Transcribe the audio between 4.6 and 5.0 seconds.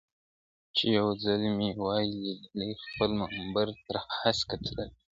تللی..